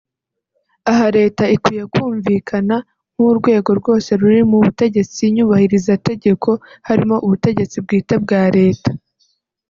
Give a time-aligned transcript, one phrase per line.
[0.91, 2.75] Aha Leta ikwiye kumvikana
[3.13, 6.49] nk’ urwego rwose ruri mu butegetsi Nyubahirizategeko
[6.87, 8.89] harimo ubutegetsi bwite bwa Leta